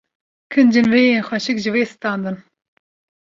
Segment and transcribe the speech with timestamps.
[0.53, 2.37] Kincên wê yên xweşik ji wê standin